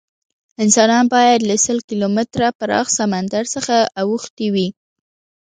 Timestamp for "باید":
1.13-1.39